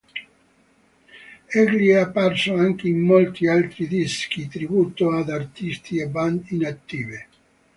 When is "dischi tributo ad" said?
3.87-5.29